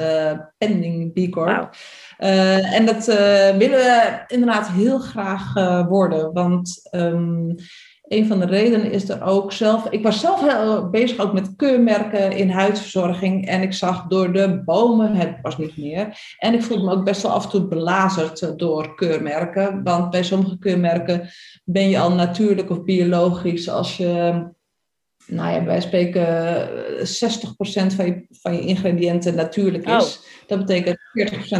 [0.58, 1.48] pending B Corp.
[1.48, 1.68] Wow.
[2.74, 3.06] en dat
[3.56, 5.52] willen we inderdaad heel graag
[5.88, 7.54] worden, want um,
[8.08, 9.90] een van de redenen is er ook zelf.
[9.90, 13.46] Ik was zelf heel bezig ook met keurmerken in huidverzorging.
[13.46, 16.18] En ik zag door de bomen, het was niet meer.
[16.38, 19.82] En ik voelde me ook best wel af en toe belazerd door keurmerken.
[19.82, 21.28] Want bij sommige keurmerken
[21.64, 24.44] ben je al natuurlijk of biologisch als je
[25.28, 30.18] nou ja, wij spreken 60% van je, van je ingrediënten natuurlijk is.
[30.18, 30.46] Oh.
[30.46, 30.98] Dat betekent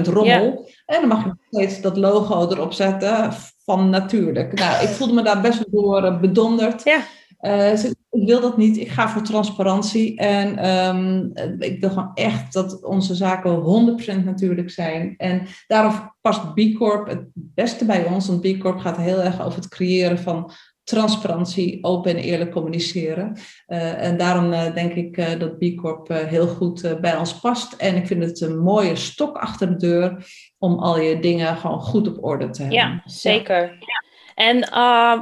[0.09, 0.71] 40% rommel.
[0.87, 3.33] En dan mag je nog steeds dat logo erop zetten
[3.65, 4.59] van natuurlijk.
[4.59, 6.83] Nou, ik voelde me daar best wel door bedonderd.
[6.85, 7.01] Ja.
[7.41, 8.77] Uh, ik wil dat niet.
[8.77, 10.17] Ik ga voor transparantie.
[10.17, 15.15] En um, ik wil gewoon echt dat onze zaken 100% natuurlijk zijn.
[15.17, 18.29] En daarom past B Corp het beste bij ons.
[18.29, 20.53] Want B Corp gaat heel erg over het creëren van
[20.89, 23.37] transparantie, open en eerlijk communiceren.
[23.69, 27.73] Uh, en daarom uh, denk ik uh, dat B Corp heel goed bij ons past.
[27.73, 30.27] En ik vind het een mooie stok achter de deur
[30.59, 32.79] om al je dingen gewoon goed op orde te hebben.
[32.79, 33.61] Ja, zeker.
[33.63, 34.05] Ja.
[34.35, 34.69] En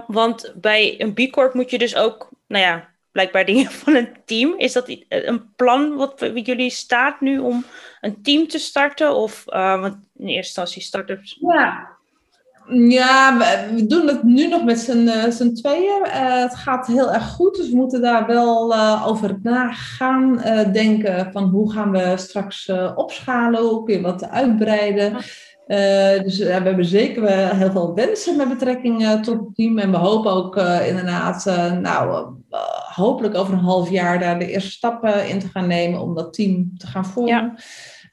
[0.07, 4.09] want bij een B Corp moet je dus ook nou ja, blijkbaar dingen van een
[4.25, 4.55] team.
[4.59, 7.65] Is dat een plan wat jullie staat nu om
[8.01, 9.15] een team te starten?
[9.15, 11.39] Of, uh, want in eerste instantie startups.
[11.41, 11.96] Ja,
[12.69, 16.03] ja we, doen het nu nog met z'n uh, tweeën.
[16.07, 18.75] Uh, het gaat heel erg goed, dus we moeten daar wel
[19.05, 20.41] over na gaan
[20.73, 25.13] denken van hoe gaan we straks opschalen, hoe kun je wat uitbreiden.
[26.23, 29.79] Dus we hebben zeker wel heel veel wensen met betrekking tot het team.
[29.79, 31.45] En we hopen ook inderdaad,
[31.81, 32.35] nou,
[32.95, 36.35] hopelijk over een half jaar daar de eerste stappen in te gaan nemen om dat
[36.35, 37.35] team te gaan vormen.
[37.35, 37.55] Ja.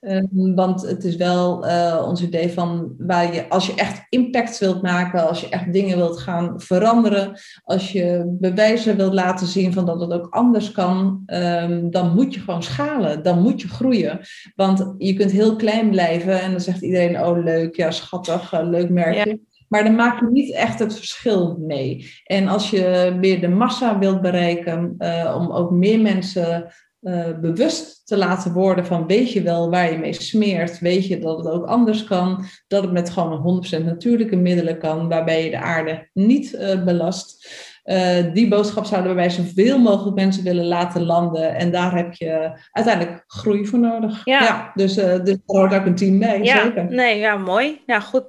[0.04, 4.60] Ehm, want het is wel uh, ons idee van waar je, als je echt impact
[4.60, 9.74] wilt maken, als je echt dingen wilt gaan veranderen, als je bewijzen wilt laten zien
[9.74, 13.68] van dat het ook anders kan, um, dan moet je gewoon schalen, dan moet je
[13.68, 14.20] groeien.
[14.56, 18.60] Want je kunt heel klein blijven en dan zegt iedereen, oh leuk, ja schattig, uh,
[18.64, 19.40] leuk merkje.
[19.68, 22.12] Maar dan maak je niet echt het verschil mee.
[22.24, 28.08] En als je meer de massa wilt bereiken, uh, om ook meer mensen uh, bewust
[28.08, 31.48] te laten worden van weet je wel waar je mee smeert, weet je dat het
[31.48, 36.10] ook anders kan, dat het met gewoon 100% natuurlijke middelen kan, waarbij je de aarde
[36.14, 37.48] niet uh, belast.
[37.86, 41.56] Uh, die boodschap zouden we bij zoveel mogelijk mensen willen laten landen.
[41.56, 44.22] En daar heb je uiteindelijk groei voor nodig.
[44.26, 44.72] Ja.
[44.74, 46.64] dus, dus daar hoort ook een team bij, ja.
[46.64, 46.86] zeker.
[46.92, 47.82] Nee, ja, mooi.
[47.86, 48.24] Ja, goed.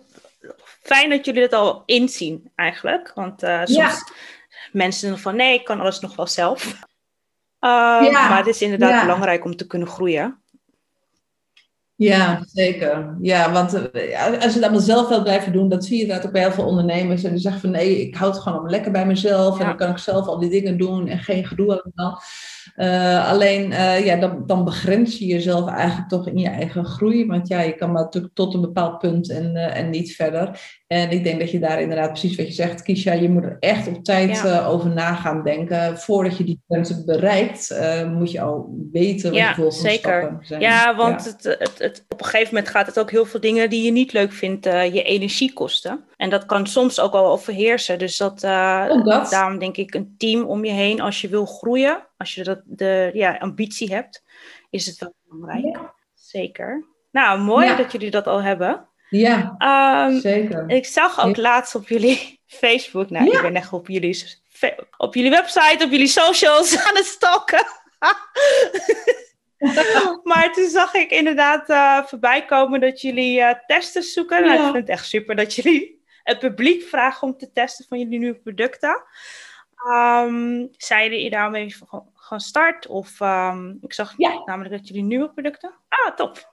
[0.82, 3.12] Fijn dat jullie dat al inzien eigenlijk.
[3.14, 3.92] Want soms ja.
[4.72, 6.82] mensen van nee, ik kan alles nog wel zelf.
[7.64, 10.38] Ehm, maar het is inderdaad belangrijk om te kunnen groeien.
[11.96, 13.16] Ja, zeker.
[13.20, 16.26] Ja, want eh, als je het allemaal zelf wilt blijven doen, dat zie je dat
[16.26, 17.24] ook bij heel veel ondernemers.
[17.24, 19.60] En die zeggen van nee, ik houd het gewoon lekker bij mezelf.
[19.60, 22.22] En dan kan ik zelf al die dingen doen en geen gedoe allemaal.
[22.76, 27.26] Uh, alleen, uh, ja, dan, dan begrens je jezelf eigenlijk toch in je eigen groei.
[27.26, 30.60] Want ja, je kan maar natuurlijk tot een bepaald punt en, uh, en niet verder.
[30.86, 33.56] En ik denk dat je daar inderdaad precies wat je zegt, Kisha, je moet er
[33.60, 34.66] echt op tijd ja.
[34.66, 35.98] over na gaan denken.
[35.98, 40.20] Voordat je die punten bereikt, moet je al weten wat ja, je volgende zeker.
[40.20, 40.60] stappen zijn.
[40.60, 43.70] Ja, want Het, het, het, op een gegeven moment gaat het ook heel veel dingen
[43.70, 46.04] die je niet leuk vindt, je energie kosten.
[46.16, 47.98] En dat kan soms ook wel overheersen.
[47.98, 48.40] Dus dat,
[49.04, 52.44] dat, daarom denk ik een team om je heen als je wil groeien als je
[52.44, 54.24] dat, de ja, ambitie hebt,
[54.70, 55.78] is het wel belangrijk.
[56.14, 56.84] Zeker.
[57.10, 58.88] Nou, mooi dat jullie dat al hebben.
[59.08, 59.56] Ja,
[60.08, 60.64] um, zeker.
[60.70, 64.24] Ik zag ook laatst op jullie Facebook, nou, ik ben echt op jullie,
[64.96, 67.66] op jullie website, op jullie socials aan het stalken.
[70.30, 74.42] maar toen zag ik inderdaad uh, voorbij komen dat jullie uh, testen zoeken.
[74.42, 77.98] Nou, ik vind het echt super dat jullie het publiek vragen om te testen van
[77.98, 79.02] jullie nieuwe producten.
[79.88, 81.76] Um, zeiden je daarmee
[82.14, 82.86] van start?
[82.86, 84.42] Of um, ik zag ja.
[84.44, 85.74] namelijk dat jullie nieuwe producten.
[85.88, 86.52] Ah, top.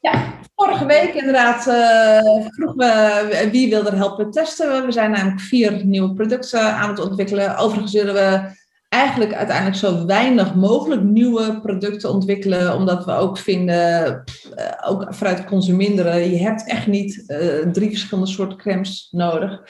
[0.00, 4.86] Ja, vorige week inderdaad uh, vroegen we wie wil er helpen testen.
[4.86, 7.56] We zijn namelijk vier nieuwe producten aan het ontwikkelen.
[7.56, 8.54] Overigens zullen we
[8.96, 14.22] eigenlijk uiteindelijk zo weinig mogelijk nieuwe producten ontwikkelen, omdat we ook vinden,
[14.58, 19.60] uh, ook vanuit consuminderen, je hebt echt niet uh, drie verschillende soorten crèmes nodig.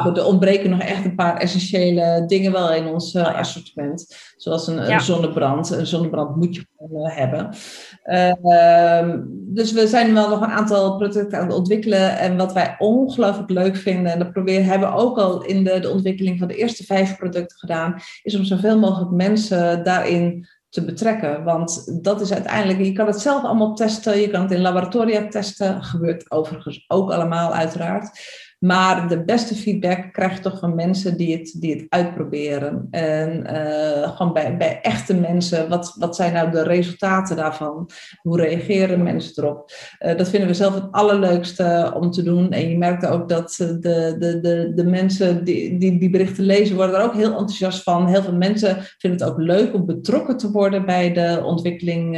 [0.00, 4.16] Goed, er ontbreken nog echt een paar essentiële dingen wel in ons uh, assortiment.
[4.36, 4.94] Zoals een, ja.
[4.94, 5.70] een, zonnebrand.
[5.70, 7.54] Een zonnebrand moet je gewoon hebben.
[8.02, 12.18] Ehm, dus we zijn wel nog een aantal producten aan het ontwikkelen.
[12.18, 15.80] En wat wij ongelooflijk leuk vinden, en dat proberen, hebben we ook al in de,
[15.80, 20.84] de ontwikkeling van de eerste vijf producten gedaan, is om zoveel mogelijk mensen daarin te
[20.84, 21.44] betrekken.
[21.44, 25.28] Want dat is uiteindelijk, je kan het zelf allemaal testen, je kan het in laboratoria
[25.28, 28.20] testen, gebeurt overigens ook allemaal uiteraard.
[28.62, 32.88] Maar de beste feedback krijg je toch van mensen die het, die het uitproberen.
[32.90, 37.90] En uh, gewoon bij, bij echte mensen, wat, wat zijn nou de resultaten daarvan?
[38.20, 39.70] Hoe reageren mensen erop?
[40.00, 42.50] Uh, dat vinden we zelf het allerleukste om te doen.
[42.50, 46.76] En je merkt ook dat de, de, de, de mensen die, die die berichten lezen,
[46.76, 48.06] worden er ook heel enthousiast van.
[48.06, 52.10] Heel veel mensen vinden het ook leuk om betrokken te worden bij de ontwikkeling.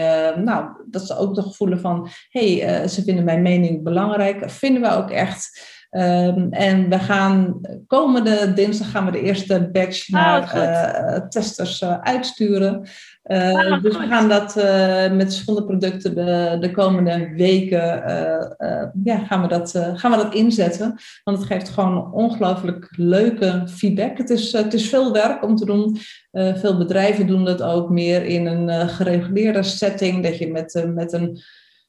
[0.44, 4.50] Nou, dat ze ook toch voelen van, hé, hey, ze vinden mijn mening belangrijk.
[4.50, 5.72] Vinden we ook echt.
[5.94, 12.88] Ehm, en we gaan komende dinsdag gaan we de eerste batch oh, naar testers uitsturen.
[13.24, 14.54] Uh, dus we gaan dat
[15.12, 17.80] met verschillende producten de, de komende weken
[19.04, 20.98] ja, gaan, we dat, gaan we dat inzetten.
[21.24, 24.18] Want het geeft gewoon ongelooflijk leuke feedback.
[24.18, 25.98] Het is, het is veel werk om te doen.
[26.32, 30.22] veel bedrijven doen dat ook meer in een gereguleerde setting.
[30.22, 31.42] Dat je met, met een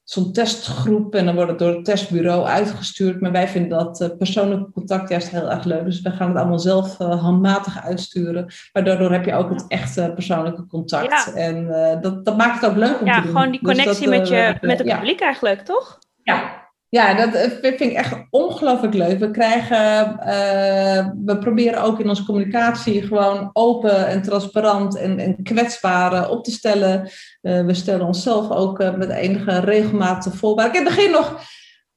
[0.06, 3.22] zo'n testgroep en dan wordt het door het testbureau uitgestuurd.
[3.22, 5.86] Maar wij vinden dat uh, persoonlijke contact juist heel erg leuk.
[5.86, 8.46] Dus we gaan het allemaal zelf uh, handmatig uitsturen.
[8.74, 11.34] Maar daardoor heb je ook het echte persoonlijke contact.
[11.34, 13.32] En uh, dat, dat maakt het ook leuk om ja, te doen.
[13.32, 16.00] Ja, gewoon die dus connectie met, je, met het publiek eigenlijk, toch?
[16.24, 19.20] Ja, ja, dat eh, vind ik echt ongelooflijk leuk.
[19.20, 25.44] We krijgen, uh, we proberen ook in onze communicatie gewoon open en transparant en, en
[25.44, 27.10] kwetsbaar op te stellen.
[27.42, 30.68] We stellen onszelf ook met enige regelmaat voorbaar.
[30.68, 31.42] Ik heb het begin nog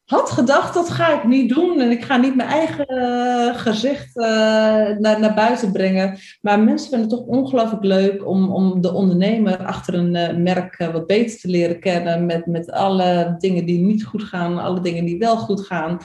[0.08, 1.80] had gedacht, dat ga ik niet doen.
[1.80, 4.24] En ik ga niet mijn eigen uh, gezicht uh,
[4.98, 6.18] naar, naar buiten brengen.
[6.40, 10.88] Maar mensen vinden het toch ongelooflijk leuk om, om de ondernemer achter een uh, merk
[10.92, 12.26] wat beter te leren kennen.
[12.26, 15.98] Met, met alle dingen die niet goed gaan, alle dingen die wel goed gaan.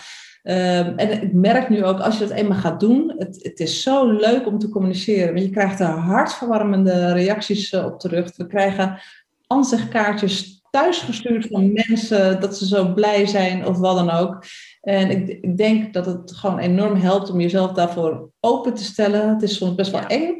[0.43, 3.83] Ehm, en ik merk nu ook, als je dat eenmaal gaat doen, het, het is
[3.83, 5.33] zo leuk om te communiceren.
[5.33, 8.37] Want je krijgt er hartverwarmende reacties op terug.
[8.37, 8.99] We krijgen
[9.47, 14.43] ansichtkaartjes thuisgestuurd van mensen dat ze zo blij zijn of wat dan ook.
[14.81, 19.29] En ik, ik, denk dat het gewoon enorm helpt om jezelf daarvoor open te stellen.
[19.29, 20.33] Het is soms best wel eng,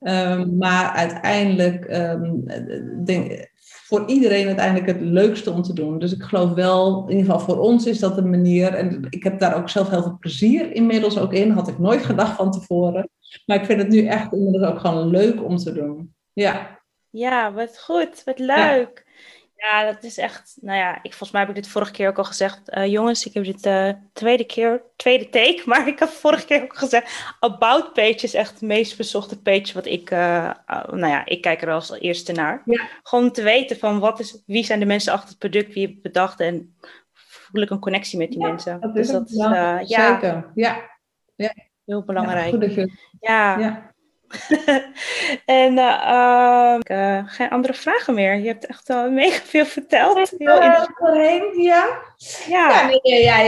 [0.00, 2.44] um, maar uiteindelijk um,
[3.04, 3.48] denk
[3.90, 5.98] voor iedereen uiteindelijk het leukste om te doen.
[5.98, 8.74] Dus ik geloof wel, in ieder geval voor ons is dat een manier.
[8.74, 11.50] En ik heb daar ook zelf heel veel plezier inmiddels ook in.
[11.50, 13.10] Had ik nooit gedacht van tevoren.
[13.46, 16.14] Maar ik vind het nu echt inmiddels ook gewoon leuk om te doen.
[16.32, 16.78] Ja.
[17.10, 19.04] Ja, wat goed, wat leuk.
[19.06, 19.09] Ja,
[19.60, 22.24] dat is echt, nou ja, ik, volgens mij heb ik dit vorige keer ook al
[22.24, 22.76] gezegd.
[22.76, 26.62] Uh, jongens, ik heb dit uh, tweede keer, tweede take, maar ik heb vorige keer
[26.62, 27.34] ook gezegd.
[27.40, 31.62] About page is echt het meest bezochte page wat ik, uh, nou ja, ik kijk
[31.62, 32.62] er als eerste naar.
[32.64, 32.88] Ja.
[33.02, 36.02] Gewoon te weten van wat is, wie zijn de mensen achter het product, wie heeft
[36.02, 36.76] bedacht en
[37.12, 38.80] voel ik een connectie met die mensen.
[38.80, 40.90] Dat dus dat is, ja, Zeker, ja.
[41.36, 41.54] ja.
[41.84, 42.86] Heel belangrijk.
[43.20, 43.89] Ja,
[44.30, 44.72] goed ja.
[44.72, 44.82] ja.
[45.44, 45.72] en
[46.84, 48.36] uh, geen andere vragen meer.
[48.36, 50.34] Je hebt echt al mega veel verteld.
[50.38, 50.84] Heel uh,
[51.56, 51.88] ja.
[52.46, 52.70] Ja.
[52.70, 53.38] Ja, nee, ja,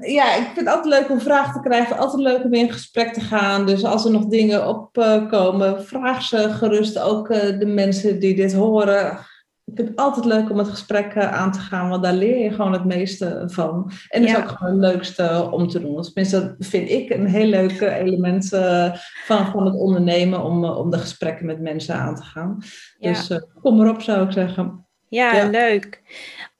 [0.00, 1.98] ja, ik vind het altijd leuk om vragen te krijgen.
[1.98, 3.66] Altijd leuk om in gesprek te gaan.
[3.66, 9.18] Dus als er nog dingen opkomen, vraag ze gerust ook de mensen die dit horen
[9.64, 12.38] ik vind het altijd leuk om het gesprek eh, aan te gaan, want daar leer
[12.38, 13.92] je gewoon het meeste van.
[14.08, 16.02] En het is ook gewoon het leukste om te doen.
[16.02, 20.90] Tenminste, dat vind ik een heel leuk element uh, van, van het ondernemen, om, om
[20.90, 22.58] de gesprekken met mensen aan te gaan.
[22.98, 23.08] Ja.
[23.08, 24.86] Dus kom erop, zou ik zeggen.
[25.08, 25.48] Ja, ja.
[25.48, 26.02] leuk.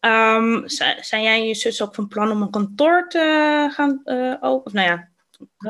[0.01, 0.63] Um,
[1.01, 4.01] zijn jij en je zus ook van plan om een kantoor te gaan
[4.41, 4.65] openen?
[4.65, 5.09] Of nou ja,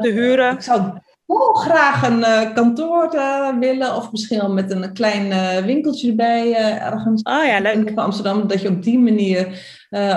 [0.00, 0.52] te huren?
[0.52, 0.92] Ik zou
[1.26, 3.96] heel graag een uh, kantoor uh, willen.
[3.96, 7.74] Of misschien wel met een klein uh, winkeltje erbij ergens oh, ja, leuk.
[7.74, 8.46] in Amsterdam.
[8.46, 9.46] Dat je op die manier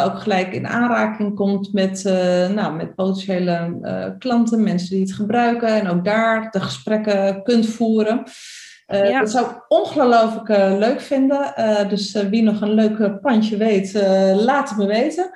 [0.06, 2.04] ook gelijk in aanraking komt met,
[2.54, 3.78] nou, met potentiële
[4.20, 5.68] klanten, mensen die het gebruiken.
[5.68, 8.24] En ook daar de gesprekken kunt voeren.
[8.88, 9.20] Ja.
[9.20, 10.48] Dat zou ik ongelooflijk
[10.80, 11.54] leuk vinden.
[11.90, 13.94] dus wie nog een leuk pandje weet,
[14.36, 15.32] laat het me weten.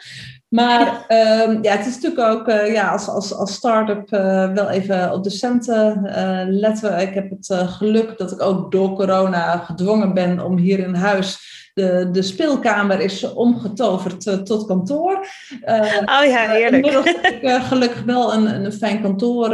[0.52, 1.06] Maar
[1.48, 5.14] um, ja, het is natuurlijk ook uh, ja, als, als, als start-up uh, wel even
[5.14, 7.00] op de centen uh, letten.
[7.00, 11.50] Ik heb het geluk dat ik ook door corona gedwongen ben om hier in huis
[11.74, 15.26] de, de speelkamer is omgetoverd uh, tot kantoor.
[15.66, 16.86] Uh, oh ja, heerlijk.
[16.86, 19.50] Inmiddels heb ik gelukkig wel een, een fijn kantoor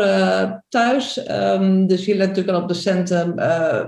[0.70, 1.30] thuis.
[1.30, 3.34] Um, dus je let natuurlijk al op de centrum.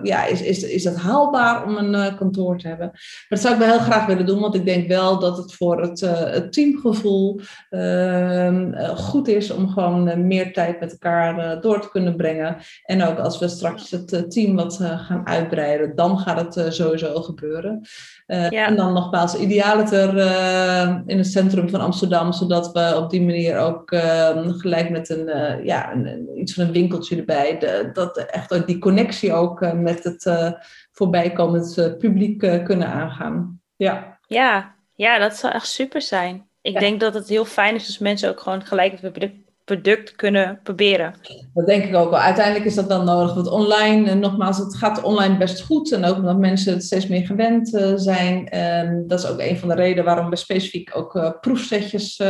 [0.03, 2.87] ja, is, is, is het haalbaar om een kantoor te hebben?
[2.87, 5.53] Maar dat zou ik wel heel graag willen doen, want ik denk wel dat het
[5.53, 7.39] voor het, het teamgevoel
[7.69, 12.57] ehm, goed is om gewoon meer tijd met elkaar door te kunnen brengen.
[12.83, 17.81] En ook als we straks het team wat gaan uitbreiden, dan gaat het sowieso gebeuren.
[18.29, 23.21] Uh, En dan nogmaals, idealiter uh, in het centrum van Amsterdam, zodat we op die
[23.21, 25.25] manier ook uh, gelijk met een,
[25.63, 30.03] ja, een, iets van een winkeltje erbij, de, dat echt ook die connectie ook met
[30.03, 30.53] het
[30.91, 33.61] voorbijkomend publiek kunnen aangaan.
[33.75, 34.19] Ja.
[34.27, 34.75] ja.
[34.95, 36.47] Ja, dat zou echt super zijn.
[36.61, 36.79] Ik ja.
[36.79, 40.59] denk dat het heel fijn is als mensen ook gewoon gelijk het product product kunnen
[40.63, 41.13] proberen.
[41.53, 42.19] Dat denk ik ook wel.
[42.19, 43.33] Uiteindelijk is dat wel nodig.
[43.33, 45.91] Want online, en nogmaals, het gaat online best goed.
[45.91, 48.47] En ook omdat mensen het steeds meer gewend uh, zijn.
[48.49, 52.27] En dat is ook een van de redenen waarom we specifiek ook uh, proefsetjes uh,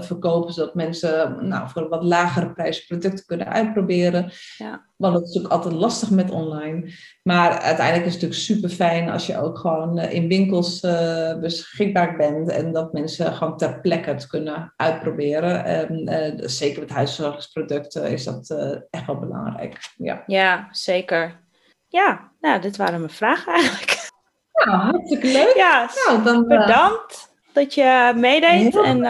[0.00, 0.52] verkopen.
[0.52, 4.30] Zodat mensen nou, voor een wat lagere prijs producten kunnen uitproberen.
[4.58, 4.84] Ja.
[4.96, 6.92] Want het is natuurlijk altijd lastig met online.
[7.22, 11.38] Maar uiteindelijk is het natuurlijk super fijn als je ook gewoon eh, in winkels uh,
[11.38, 12.50] beschikbaar bent.
[12.50, 15.64] En dat mensen gewoon ter plekke het kunnen uitproberen.
[15.64, 18.50] En uh, zeker met huisverzorgingsproducten is dat
[18.90, 19.92] echt wel belangrijk.
[19.96, 21.44] Ja, ja zeker.
[21.88, 24.10] Ja, nou, dit waren mijn vragen eigenlijk.
[24.52, 25.52] Nou, hartstikke leuk.
[25.56, 28.76] Ja, nou, dan, bedankt dat je meedeed.
[28.76, 29.04] En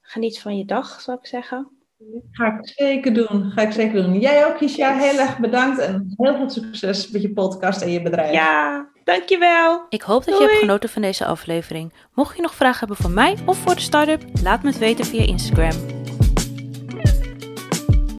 [0.00, 1.75] geniet van je dag, zou ik zeggen.
[2.30, 3.50] Ga ik zeker doen.
[3.50, 4.18] Ga ik zeker doen.
[4.18, 4.96] Jij ook, Kisha.
[4.96, 8.32] Heel erg bedankt en heel veel succes met je podcast en je bedrijf.
[8.32, 9.86] Ja, dankjewel.
[9.88, 11.92] Ik hoop dat je hebt genoten van deze aflevering.
[12.14, 15.04] Mocht je nog vragen hebben voor mij of voor de start-up, laat me het weten
[15.04, 15.95] via Instagram.